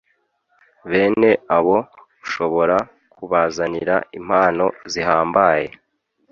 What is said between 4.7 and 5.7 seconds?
zihambaye